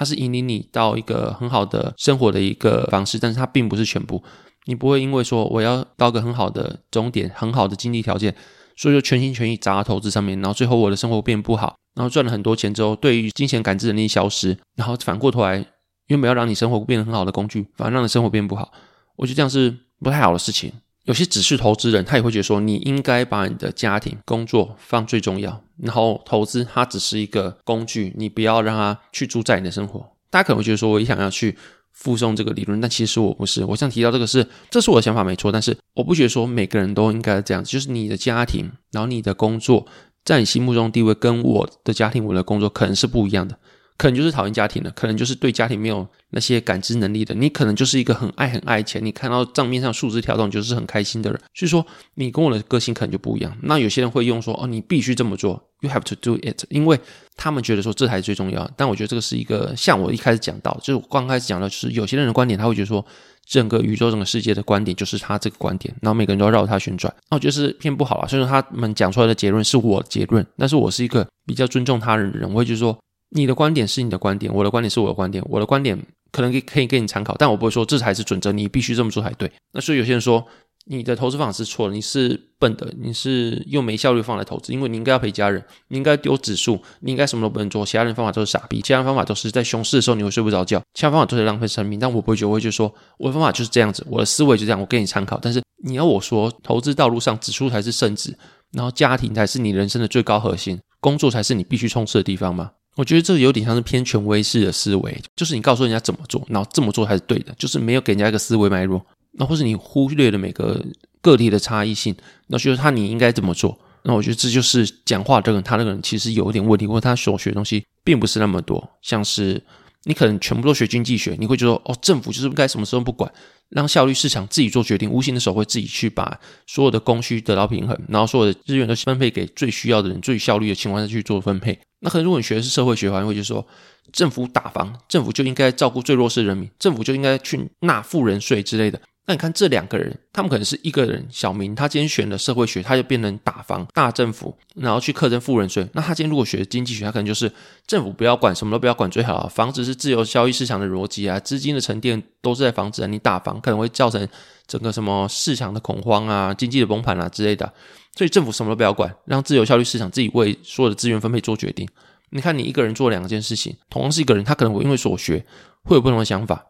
[0.00, 4.22] 它是引领你到一个很好的生活的一个方式，但是它并不是全部。
[4.64, 8.34] 你不会因为说我要到个很好的终点、很好的经济条件，
[8.78, 15.62] 所以就全心全意砸投资上面，然后最后我的生活变不好，然后赚了很多钱之后，对于金钱感知能力消失，然后反过头来
[16.06, 18.72] 原本要让你生活变得很好的工具，反而让你生活变不好。
[19.16, 20.72] 我觉得这样是不太好的事情。
[21.04, 30.00] 有些只是投资人，他也会觉得说，你应该把你的家庭、工作放最重要，然后投资它只是一个工具，你不要让它去主宰你的生活。
[30.28, 31.56] 大家可能会觉得说，我也想要去
[31.92, 33.64] 附送这个理论，但其实我不是。
[33.64, 37.70] 我想提到这个是，这是我的想法没错，但是我不觉得说每个人都应该这样子。
[37.70, 39.86] 就是你的家庭，然后你的工作，
[40.24, 43.58] 在你心目中地位跟我的家庭、我的工作可能是不一样的。
[44.00, 47.34] 可能就是讨厌家庭的，可能就是对家庭没有那些感知能力的。
[47.34, 51.38] 你可能就是一个很爱很爱钱，你看到账面上数字跳动，就是很开心的人。
[51.52, 53.54] 所以说，你跟我的个性可能就不一样。
[53.60, 56.98] 那有些人会用说：“哦，你必须这么做，you have to do it”，因为
[57.36, 58.66] 他们觉得说这才是最重要。
[58.74, 63.04] 但我觉得这个是一个像我一开始讲到，就是我刚开始讲到，就是有些人的观点，他会觉得说
[63.46, 67.14] 整个宇宙、整个世界的观点就是他这个观点，然后每个人都要绕他旋转。
[67.30, 68.26] 那我觉得是偏不好啊。
[68.26, 72.98] 所以说他们讲出来的结论是我的结论，但是我是一个比较尊重他人的人，我会觉得说。
[73.30, 75.44] 你的观点是你的观点，我的观点是我的观点。
[75.48, 75.98] 我的观点
[76.32, 79.50] 可能可以可以给你参考，但我不会说这才是准则，你必须这么做才对。
[79.72, 80.44] 那所以有些人说
[80.86, 92.00] 你的投资方法是错的，你是笨的，你是用没效率方法来投资，因为你应该要陪家人，你应该丢指数，你应该什么都不能做，其他人方法都是傻逼，其他人方法都是在熊市的时候你会睡不着觉，其他方法都是浪费生命。
[92.00, 95.38] 但我不会觉得，我会就说我的方法就是这样子，我的思维就这样，我给你参考。
[95.40, 98.36] 但是你要我说投资道路上指数才是圣旨，
[98.72, 102.72] 然后家庭才是你人生的最高核心，工作才是你必须冲刺的地方吗？
[103.00, 110.84] 我觉得这有点像是偏权威式的思维，就是你告诉人家怎么做，然后这么做才是对的，就是没有给人家一个思维脉络，那或是你忽略了每个
[111.22, 112.14] 个体的差异性，
[112.48, 113.78] 那觉得他你应该怎么做？
[114.02, 119.62] 那我觉得这就是讲话这个他那个人其实有一点问题，或者他所学的东西并不是那么多，像是
[120.04, 123.30] 你可能全部都学经济学，你会觉得哦，政府就是该什么时候不管。
[123.70, 126.36] 让效率市场自己做决定，无形的手会自己去把
[126.66, 131.78] 所有的供需得到平衡，然后所有的资源都分配给最需要的人，最效率的情况下去做分配。
[132.00, 133.64] 那可能如果你学的是社会学的话，会觉得说
[134.12, 139.00] 政府打房，政府就应该照顾最弱势人民，政府就应该去纳富人税之类的。
[139.26, 145.88] 那你看这两个人，他们可能是一个人小明，他今天选了社会学，他就变成打房大政府，然后去课征富人税。
[145.92, 147.52] 那他今天如果学经济学，他可能就是
[147.86, 149.46] 政府不要管，什么都不要管最好。
[149.46, 153.06] 房子是自由交易市场的逻辑啊，资金的沉淀都是在房子啊。
[153.06, 154.26] 你打房可能会造成
[154.66, 157.72] 整个什么市场的恐慌啊，经济的崩盘啊之类的。
[158.16, 161.88] 所以政府什么都不要管，让自由效率市场自己为所有的资源分配做决定。
[162.30, 165.44] 你看你一个人做两件事情，同样是一个人，他可能会因为所学
[165.84, 166.66] 会有不同的想法。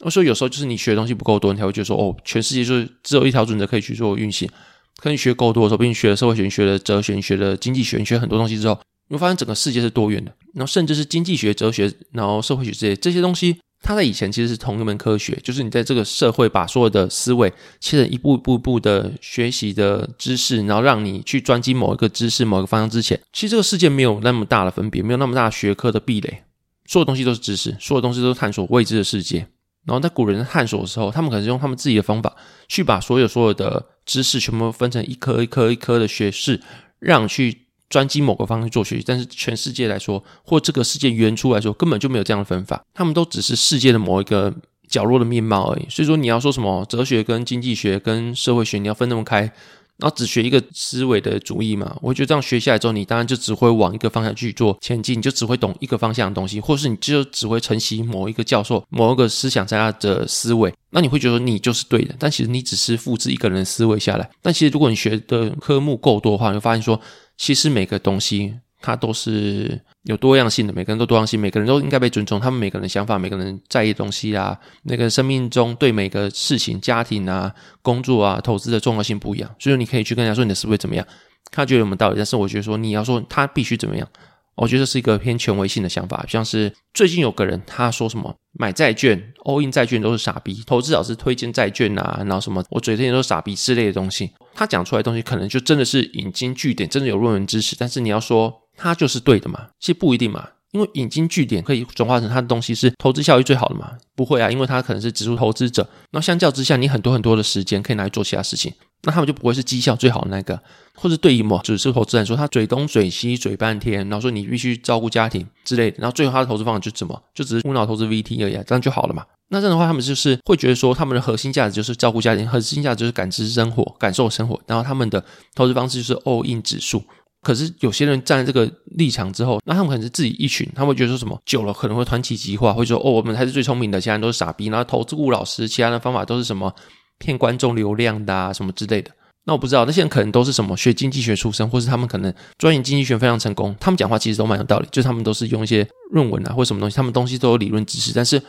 [0.00, 4.48] 我说有时候就是你学的东西不够多，你才会觉得说哦，全世界就是只有一条准则可以去做运行。
[4.96, 8.78] 可你学够多的时候，比你学了社会学、你学了哲学、你学了经济学、你学很多东西之后，
[9.08, 10.32] 你会发现整个世界是多元的。
[10.54, 26.44] 然后甚至是经济学、哲学，然后社会学这些这些东西，它在以前其实是同一门科学，就是你在这个社会把所有的思维切成一步一步步的学习的知识，然后让你去专精某一个知识、某一个方向之前，其实这个世界没有那么大的分别，没有那么大学科的壁垒，
[26.86, 29.48] 所有东西都是知识，所有东西都是探索未知的世界。
[29.86, 32.34] 然后在古人探索的时候，他们可能是用他们自己的方法
[32.68, 36.60] 去把所有所有的知识全部分成一颗一颗一颗的学士，
[36.98, 37.62] 让去。
[37.90, 42.82] 专精某个方向做学习，但是全世界来说，或这个世界原初来说，根本就没有这样的分法。
[42.92, 44.52] 他们都只是世界的某一个
[44.88, 45.86] 角落的面貌而已。
[45.88, 49.52] 所以说，你要说什么哲学跟经济学跟社会学，你要分那么开，
[49.98, 51.96] 然后只学一个思维的主义嘛？
[52.02, 60.72] 我觉得这样学下来之后，你当然就只会往一个方向去做前进，你就只会懂一个方向的东西，或是你就只会承袭某一个教授、某一个思想家的思维。
[60.90, 64.30] 那你会觉得你就是对的，但其实你只是复制一个人的思维下来。
[64.42, 67.00] 但其实如果你学的科目够多的话，你会发现说。
[67.36, 72.38] 其实每个东西它都是有多样性的，每个人都多样性，每个人都应该被尊重。
[72.38, 79.48] 他们每个人的想法，每个人在意的东西啊，那个生命中对每个事情、家庭啊、工作啊、投资的重要性不一样。
[79.58, 81.06] 所以说，你可以去跟人家说你的思维怎么样，
[81.50, 82.16] 他觉得有没有道理。
[82.16, 84.08] 但是我觉得说你要说他必须怎么样。
[84.56, 94.30] 我觉得是一个偏权威性的想法，像是最近有个人他说什么买债券、all in 债券都是傻逼，投资老师推荐债券啊，然后什么我嘴里都是傻逼之类的东西。
[94.54, 100.48] 他讲出来的东西可能就真的是引经据典，真的有论文知识，但是你要说他就是对的嘛，其实不一定嘛。
[100.72, 103.92] 因为引经据典可以转化成他的东西是投资效益最好的嘛？
[104.16, 105.88] 不会啊，因为他可能是指数投资者。
[106.10, 110.60] 那相较之下，你很多很多的时间可以拿来做其他事情，那他们就不会是绩效最好的那个。
[110.96, 119.24] 或者对于某指数投资人说，他嘴东嘴西嘴半天，然后说你必须照顾家庭之类的，然后最后他的投资方法就怎么，就只是无脑投资 VT 而已，这样就好了嘛？
[119.50, 127.04] 那这样的话，他们就是会觉得说，他们的核心价值就是照顾家庭，核心价值就是感知生活、感受生活，然后他们的投资方式就是 all in 指数。
[127.44, 136.74] 可是有些人站在这个立场之后，那他们可能是自己一群，他们会觉得说什么久了可能会团体极化，会说哦，我们才是最聪明的，其他人都是傻逼，然后投资顾老师，其他的方法都是什么
[137.18, 139.10] 骗观众流量的啊，什么之类的。
[139.46, 148.40] 那我不知道那些人可能都是什么学经济学出身，或是他们可能钻研经济学非常成功，他们讲话其实都蛮有道理，就是他们都是用一些论文啊或什么东西，他们东西都有理论知识，但是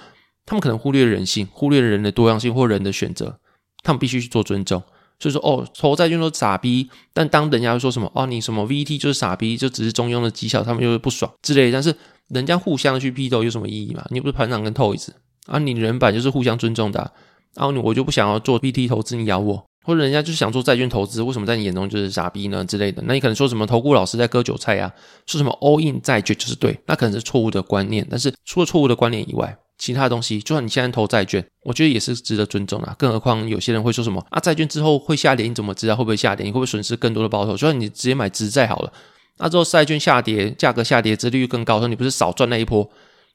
[0.45, 3.38] 他们可能忽略人性，忽略了人的多样性或人的选择，
[3.84, 4.81] 他们必须去做尊重。
[5.19, 11.71] 所以说哦，投债券都傻逼，但当人家说什么哦，你什么 VT 就是傻逼，就只是中庸的绩效，他们就会不爽之类的。
[11.71, 11.95] 但是
[12.30, 14.06] 人家互相去批斗有什么意义嘛？
[14.10, 15.10] 你不是盘长跟 Toys
[15.47, 15.60] 啊？
[15.60, 17.12] 你人版就是互相尊重的。
[17.56, 22.65] 然后你我就不想要做 VT 投资，你咬我，或者人家就是想做债券投资，为什么在你眼中就是傻逼呢？
[22.65, 23.01] 之类的。
[23.06, 24.91] 那你可能说什么投顾老师在割韭菜啊？
[25.25, 28.06] 说什么 All In 债券就是对，那可能是错误的观念。
[28.10, 32.95] 但是除了错误的观念以外，其他的东西，就算你现在投债券，我觉得也是值得尊重的。
[32.97, 36.45] 更何况有些人会说什么啊，债券之后会下跌，你怎么知道会不会下跌？
[36.45, 37.51] 你会不会损失更多的报酬？
[37.51, 38.93] 就算你直接买直债好了，
[39.38, 42.89] 那之后债券下跌，价格下跌，殖利率更高，说你不是少赚那一波？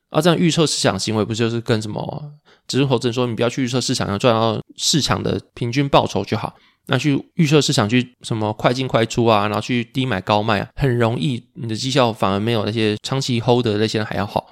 [0.09, 2.33] 啊，这样预测市场行为不就是跟什么
[2.67, 6.53] 指数投资说，你不要去预测市场，要赚到市场的平均报酬就好。
[6.87, 14.51] 那去预测市场去什么快进快出啊，然后去低买高卖啊，很容易你的绩效反而没有那些长期 hold 的那些人还要好。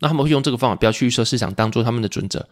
[0.00, 2.46] 那他们会用这个方法，不要去预测市场，当做他们的准则。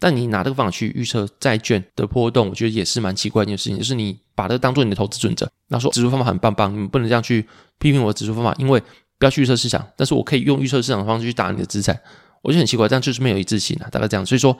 [0.00, 3.78] 但你拿这个方法去预测债券的波动，我觉得也是蛮奇怪的一件事情。
[3.78, 7.46] 就是你把这个当做你的投资准则，那说指数方法很棒棒，你们不能这样去
[7.78, 8.80] 批评我的指数方法，因为
[9.18, 9.86] 不要去预测市场。
[9.96, 11.98] 但是我可以用预测市场的方式去打你的资产，
[12.42, 13.88] 我觉得很奇怪，这样就是没有一致性啊。
[13.90, 14.56] 大概这样，所以说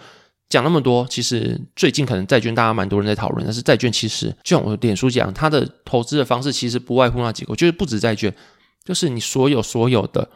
[0.49, 8.33] 讲那么多，其实最近可能债券大家蛮多人在讨论，但是债券其实就像我脸书讲，它的投资的方式其实不外乎那几个，就是不止债券，
[8.85, 10.31] 就是你所有所有的。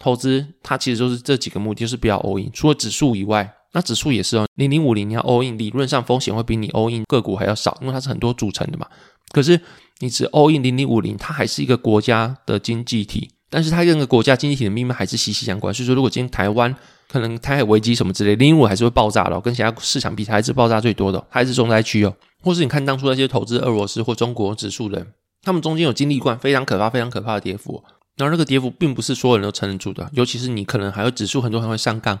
[0.00, 2.50] 投资它其实就是这几个目的，就是不要 all in。
[2.52, 4.46] 除了指数以外，那指数也是哦。
[4.56, 8.86] 零零五零你要 all in，理论上风险会比你 all in 个股还要少，因为它是很多组成的嘛。
[9.30, 9.60] 可是
[9.98, 15.72] 你只 all in 零零五零，它还是一个国家的经济体，但是它跟个国家经济体的命脉还是息息相关。
[15.72, 16.74] 所以说，如果今天台湾
[17.06, 22.16] 可能台海危机什么之类，零零五还是会爆炸的，跟其他市场比，它还是爆炸最多的，它还是重灾区哦。
[22.42, 25.06] 或是你看当初那些投资俄罗斯或中国指数的人，
[25.42, 27.84] 他们中间有经历过非常可怕、非常可怕的跌幅。
[28.20, 32.18] 然后那个跌幅并不是所有人都撑得住的，尤其是你可能还有指数很多人会上杠，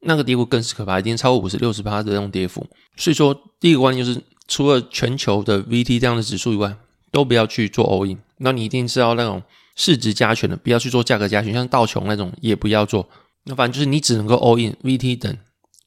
[0.00, 2.66] 那个跌幅更是可怕，已经超过五十六十趴的那种跌幅。
[2.96, 6.76] 所以说，第一个观念就是，除了全球的 VT 这样的指数以外，
[7.12, 8.18] 都不要去做 all in。
[8.38, 9.42] 那你一定是要那种
[9.76, 13.08] 市值加权的，不要去做价格加权，像道琼那种也不要做。
[13.44, 15.36] 那反正就是你只能够 all in VT 等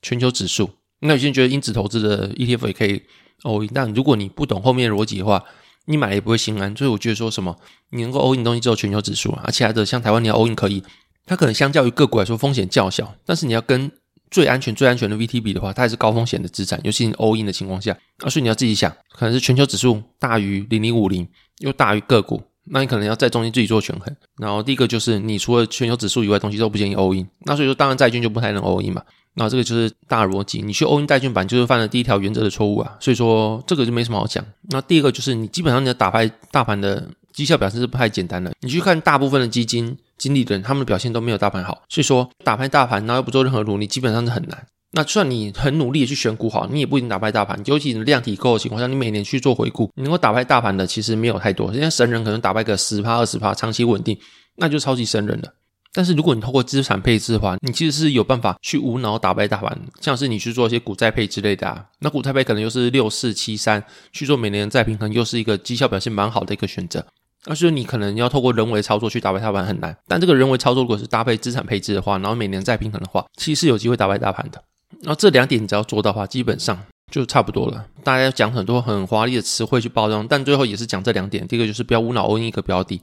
[0.01, 0.69] 全球指数。
[1.01, 3.01] 那有些人觉得因子投资的 ETF 也可以
[3.43, 5.43] all in，但如果你不懂后面逻辑的话，
[5.85, 7.57] 你买了也不会心安，所以我觉得说什么
[7.89, 10.83] 你能够 all in 东西只有全球指数，而其他的像台湾你要 all in 可以，
[11.25, 13.91] 它可能相较于个股来说风险较小，但是你要跟
[14.29, 21.27] 最安全最安全的 VT 比的话，它也是高风险的资产，尤其你 all in 的情况下，啊，所以你要自己想，可能是全球指数大于零零五零，
[21.59, 24.15] 又大于个股，那你可能要在中间自己做权衡。
[24.37, 29.01] 然后第一个就是你除了全球指数以外东西都不建议 all in，那所以说当然债券就不太能 all in 嘛。
[29.35, 32.97] 那这个就是大逻辑，你去 all in 债券版就是犯了第一条原则的错误啊。
[32.99, 34.43] 所以说这个就没什么好讲。
[34.69, 38.53] 那第二个就是你基本上你要打败大盘的绩效表现是不太简单的。
[38.61, 41.83] 你去看大部分的基金经理人，他们的表现都没有大盘好。
[41.87, 44.67] 所以说打败大盘，然后又不做任何努力，基本上是很难。
[44.91, 47.61] 那就算你很努力的去选股好，你也不一定打败大盘。
[47.65, 51.71] 尤其你量体够的情况下，你每年去做回顾，你能够打败大盘的其实没有太多。
[51.71, 54.17] 现在神人可能打败个十趴二十趴，长期稳定，
[54.55, 55.53] 那就超级神人了。
[55.93, 59.79] 但是如果你透过资产配置的话，你其实是有办法去无脑打败大盘。
[60.01, 67.05] 像是你去做一些股债配之类的啊，那股债配可能又是六四七三去做每年的再平衡，又是一个绩效表现蛮好的一个选择。
[67.45, 74.61] 而是你可能要透过人为操作去打败大盘很难，但这个人为操作如果是搭配资产配置的话，然后每年再平衡的话，其实是有机会打败大盘的。
[75.03, 76.77] 然后这两点你只要做到的话，基本上
[77.11, 77.85] 就差不多了。
[78.03, 81.47] 大家讲很多很华丽的词汇去包装，但最后也是讲这两点。
[81.47, 83.01] 第一个就是不要无脑 all in 一个标的，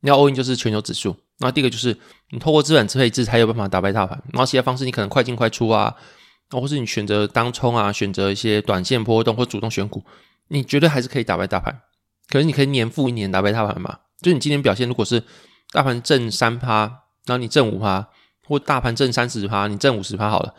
[0.00, 1.16] 你要 all in 就是全球指数。
[1.38, 1.96] 那第二个就是
[2.30, 4.22] 你透过资产配置才有办法打败大盘。
[4.32, 5.94] 然后其他方式你可能快进快出啊，
[6.50, 10.04] 或是你选择当冲啊，选择一些短线波动或主动选股，
[10.48, 11.80] 你绝对还是可以打败大盘。
[12.28, 13.98] 可是你可以年复一年打败大盘嘛？
[14.20, 15.22] 就你今天表现如果是
[15.72, 16.82] 大盘正三趴，
[17.24, 18.08] 然后你正五趴，
[18.46, 20.54] 或大盘正三十趴，你正五十趴好了。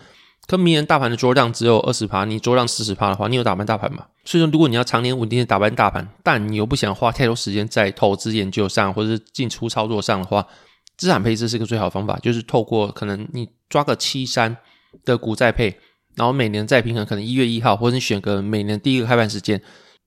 [0.47, 4.05] 可明年大盘的桌量只有二十趴，你桌量四十趴的话，你有打败大盘吗？
[4.25, 10.45] 所以说，如果你要常年稳定的打败大盘，但你又不想花太多时间在投资研究上或者是进出操作上的话，
[10.97, 14.57] 资产配置是个最好方法，就是透过可能你抓个七三
[15.05, 15.75] 的股债配，
[16.15, 19.57] 然后每年再平衡，可能一月一号，或者你选个每年第一个开盘时间，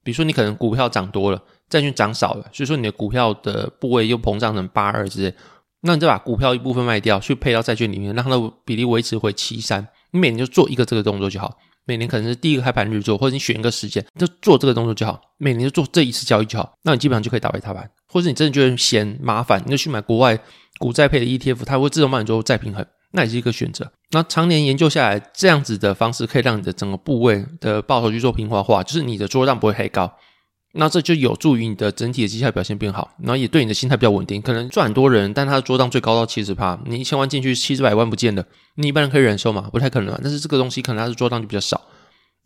[0.03, 5.35] 比如说你可能股票涨多了，债券涨少了，所以说你的股票的部位又膨胀成八二之类，
[5.81, 9.89] 那你再把股票一部分卖掉，去配到债券里面，让它的比例维持回七三。
[10.15, 17.91] 你每年就做一个这个动作就好，每年可能是第一个开盘日做，或者你选一个时间就做这个动作就好，每年就做这一次交易就好，那你基本上就可以打败大盘。
[18.07, 20.39] 或者你真的觉得嫌麻烦，你就去买国外
[20.79, 23.91] 股债配的 ETF，它会自动帮你做再平衡，那也是一个选择。
[24.13, 30.17] 那常年研究下来，这样子的方式可以让你的整个部位的报酬去做平滑化，就是你的桌上不会太高。
[30.77, 34.43] 那这就有助于你的整体的绩效表现变好，然后也对你的心态比较稳定。
[34.43, 39.69] 可能赚很多人，但他的做账最高到七十趴，你一千万进去七十百万不见的，你一般人可以忍受吗？
[39.73, 40.21] 不太可能啊。
[40.23, 41.81] 但是这个东西可能它的做账就比较少，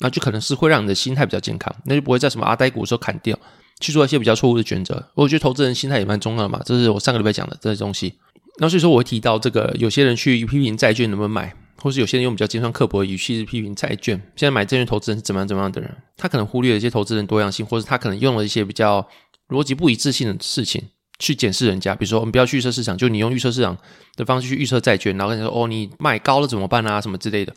[0.00, 3.38] 那就可能是会让你的心态比较健康，那就不会在什么阿呆股的时候砍掉，
[3.80, 5.02] 去做一些比较错误的选择。
[5.14, 8.14] 我觉得投资人心态也蛮重要的嘛，这是我上个礼拜讲的这些东西。
[8.58, 11.54] 那所以说我会提到这个，有些人去批评债券能不能买。
[11.80, 19.08] 或是有些人用比较尖酸刻薄的语气去批评债券，现在买债券投资人是怎么样怎么样的人，他可能忽略了一些投资人多样性，或者他可能用了一些比较
[19.48, 20.82] 逻辑不一致性的事情
[21.18, 21.94] 去检视人家。
[21.94, 23.76] 比如说，我们不要去预测市场，就你用预测市场
[24.16, 27.54] 的方式去预测债券，然后跟你说哦，你买高了怎么办啊，什么之类的，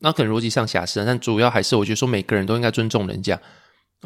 [0.00, 3.40] 那可能逻辑上瑕疵，但主要还是我觉得说每个人都应该尊重人家。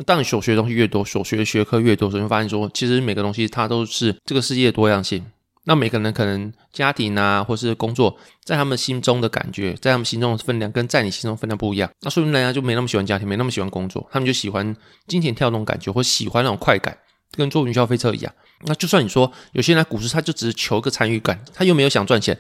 [0.04, 5.24] 当你所学的东西越多，所学的学科越多，所以会发现说，其实每个东西它都是这个世界的多样性。
[5.68, 11.90] 那每个人可能家庭啊，或是工作，在他们心中的感觉，在他们心中的分量，跟在你心中分量不一样。
[12.02, 14.76] 那说明人家就没那么喜欢家庭，没那么喜欢工作，他们就喜欢
[15.08, 16.96] 金钱跳动感觉，或喜欢那种快感，
[17.32, 18.32] 跟坐云霄飞车一样。
[18.64, 22.38] 那就算你说有些人股市，他就只是求个参与感，他又没有想赚钱，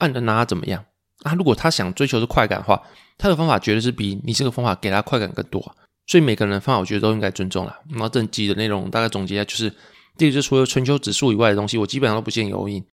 [0.00, 0.84] 按着拿他怎么样？
[1.22, 2.82] 啊，如果他想追求是快感的话，
[3.16, 5.60] 他的方法绝对是比你这个方法给他快感更多。
[6.06, 7.74] 所以每个人的方法，我觉得都应该尊重了。
[7.88, 9.72] 然后这集的内容大概总结一下，就是。
[10.16, 12.84] 第一个就是除了全球指数以外的东西，我基本上都不建议 all in。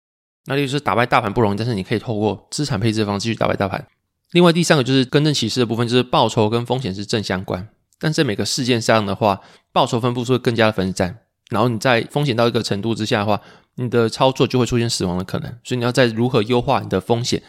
[0.46, 3.88] 那就是打败大盘不容易，但是你可以透过资产配置的方式去打败大盘。
[4.32, 9.40] 另外第三个就是更正启示的部分，就是报酬跟风险是正相关，但在每个事件上的话，
[9.72, 11.20] 报酬分布是会更加的分散。
[11.50, 13.40] 然后你在风险到一个程度之下的话，
[13.76, 15.50] 你的操作就会出现死亡的可能。
[15.64, 17.42] 所以你要在如何优化你的风险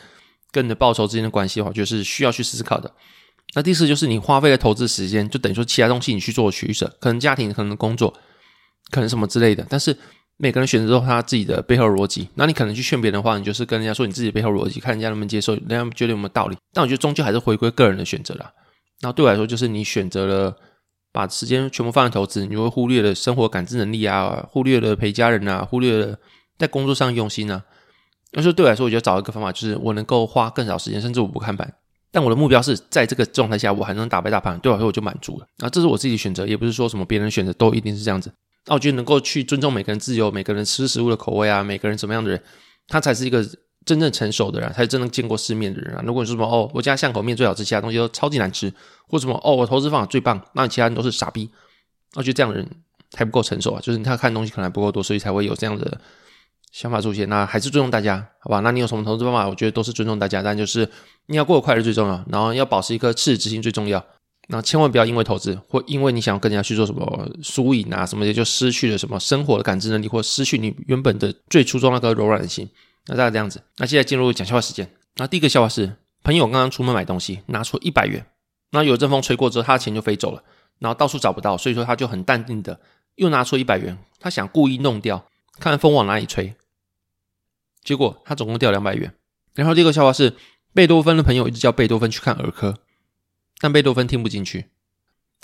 [0.53, 2.93] 跟你的报酬之间的关系的话，就是需要去思考的。
[3.55, 8.15] 那第四就是你花费的投资时间，就等于说其他东西你去做取舍，可能家庭，可能工作。
[8.91, 9.97] 可能什么之类的，但是
[10.37, 12.29] 每个人选择都他自己的背后逻辑。
[12.35, 16.57] 那你可能去劝别人的话，你就是跟人家说你自己背后逻辑，看人家能不能接受，人家觉得有没有道理。
[16.73, 18.53] 但我觉得终究还是回归个人的选择啦。
[19.01, 20.57] 那对我来说，就是你选择了
[21.13, 26.17] 把时间全部放在投资，你会忽略了生活感知能力啊，忽略了陪家人啊，忽略了
[26.59, 27.63] 在工作上用心啊。
[28.33, 31.73] 那说对我来说，我就找一个方法，就是我能够花更少时间，甚至我不看盘。
[32.11, 35.47] 但我的目标是在这个状态下，我还能打败大盘，对我来说我就满足了。
[35.59, 38.33] 那这是我自己选择，也不是说什么别人选择都一定是这样子。
[38.67, 42.43] 那我觉得能够去尊重每个人自由，每个人吃食物的口味啊，每个人怎么样的人，
[42.89, 43.45] 他才是一个
[43.85, 46.03] 真正成熟的人，才是真正见过世面的人啊。
[46.07, 48.73] 如果你说什么哦，我家巷口面最好吃，其他东西都超级难吃，
[49.07, 51.51] 或什么哦，我投资方法最棒，那你其他人都是傻逼，
[52.15, 52.67] 我觉得这样的人
[53.15, 56.01] 还不够成熟啊，就是他看东西可能还不够多，所以才会有这样的
[56.73, 57.29] 想法出现。
[57.29, 58.61] 那还是尊重大家，好吧？
[58.61, 59.47] 那你有什么投资方法？
[59.47, 60.89] 我觉得都是尊重大家，但就是
[61.27, 64.03] 你要过得快乐最重要，然后要保持一颗赤子之心最重要。
[64.49, 72.69] 那千万不要因为投资或因为你想要跟人家去做什么输赢啊什么的，就失去了什么生活的感知能力，或失去你原本的最初衷那颗柔软的心。
[73.07, 73.63] 那大概这样子。
[73.79, 74.91] 那现在进入讲笑话时间。
[75.17, 78.27] 那第一个笑话是，朋友刚刚出门买东西，拿出一百元，
[78.71, 80.43] 那有阵风吹过之后，他的钱就飞走了，
[80.79, 82.81] 然后到处找不到，所以说他就很淡定的
[83.17, 85.27] 又拿出一百元，他想故意弄掉，
[85.59, 86.55] 看风往哪里吹。
[87.83, 89.15] 结果他总共掉两百元。
[89.55, 90.35] 然后第二个笑话是，
[90.73, 92.79] 贝多芬的朋友一直叫贝多芬去看儿科。
[93.61, 94.67] 但贝多芬听不进去。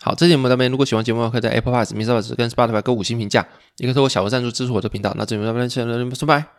[0.03, 3.47] 好，这期节目到这边，如果喜欢节目的话，可以在 Apple Podcast、Mixer 跟 Spotify 给五星评价，
[3.77, 5.15] 也可以透过小额赞助支持我的频道。
[5.17, 6.51] 那这节目到这边，拜拜。